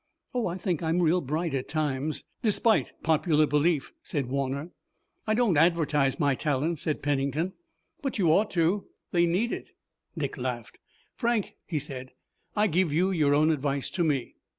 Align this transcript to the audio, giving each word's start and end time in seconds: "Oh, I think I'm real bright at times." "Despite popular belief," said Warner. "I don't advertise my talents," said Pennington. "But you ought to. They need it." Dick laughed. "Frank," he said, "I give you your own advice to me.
"Oh, 0.33 0.47
I 0.47 0.57
think 0.57 0.81
I'm 0.81 0.99
real 1.03 1.21
bright 1.21 1.53
at 1.53 1.67
times." 1.67 2.23
"Despite 2.41 3.03
popular 3.03 3.45
belief," 3.45 3.91
said 4.01 4.29
Warner. 4.31 4.71
"I 5.27 5.35
don't 5.35 5.57
advertise 5.57 6.19
my 6.19 6.33
talents," 6.33 6.81
said 6.81 7.03
Pennington. 7.03 7.53
"But 8.01 8.17
you 8.17 8.29
ought 8.33 8.49
to. 8.49 8.87
They 9.11 9.27
need 9.27 9.51
it." 9.53 9.69
Dick 10.17 10.39
laughed. 10.39 10.79
"Frank," 11.15 11.55
he 11.67 11.77
said, 11.77 12.13
"I 12.55 12.65
give 12.65 12.91
you 12.91 13.11
your 13.11 13.35
own 13.35 13.51
advice 13.51 13.91
to 13.91 14.03
me. 14.03 14.33